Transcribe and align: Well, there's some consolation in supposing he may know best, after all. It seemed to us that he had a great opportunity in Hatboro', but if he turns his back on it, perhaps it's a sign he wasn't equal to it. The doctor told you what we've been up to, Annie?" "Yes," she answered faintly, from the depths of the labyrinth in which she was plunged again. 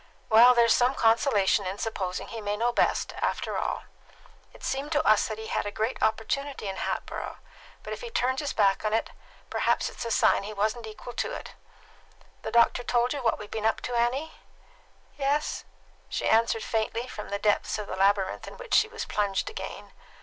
Well, 0.29 0.55
there's 0.55 0.73
some 0.73 0.95
consolation 0.95 1.67
in 1.67 1.77
supposing 1.77 2.29
he 2.29 2.41
may 2.41 2.57
know 2.57 2.71
best, 2.73 3.13
after 3.21 3.55
all. 3.59 3.83
It 4.51 4.63
seemed 4.63 4.91
to 4.93 5.07
us 5.07 5.27
that 5.27 5.37
he 5.37 5.45
had 5.45 5.67
a 5.67 5.71
great 5.71 6.01
opportunity 6.01 6.67
in 6.67 6.77
Hatboro', 6.77 7.37
but 7.83 7.93
if 7.93 8.01
he 8.01 8.09
turns 8.09 8.39
his 8.39 8.51
back 8.51 8.83
on 8.83 8.93
it, 8.93 9.11
perhaps 9.51 9.89
it's 9.89 10.03
a 10.03 10.09
sign 10.09 10.41
he 10.41 10.53
wasn't 10.55 10.87
equal 10.87 11.13
to 11.13 11.33
it. 11.33 11.53
The 12.41 12.51
doctor 12.51 12.81
told 12.81 13.13
you 13.13 13.19
what 13.19 13.37
we've 13.37 13.51
been 13.51 13.63
up 13.63 13.79
to, 13.81 13.93
Annie?" 13.95 14.33
"Yes," 15.19 15.65
she 16.09 16.27
answered 16.27 16.63
faintly, 16.63 17.07
from 17.07 17.29
the 17.29 17.37
depths 17.37 17.77
of 17.77 17.85
the 17.85 17.95
labyrinth 17.95 18.47
in 18.47 18.57
which 18.57 18.73
she 18.73 18.87
was 18.87 19.05
plunged 19.05 19.51
again. 19.51 19.91